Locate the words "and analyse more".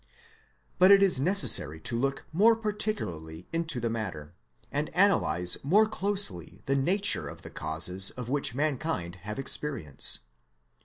4.71-5.87